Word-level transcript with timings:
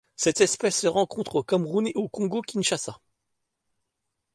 Cette 0.15 0.41
espèce 0.41 0.79
se 0.81 0.87
rencontre 0.87 1.35
au 1.35 1.43
Cameroun 1.43 1.85
et 1.85 1.93
en 1.95 2.07
Congo-Kinshasa. 2.07 2.99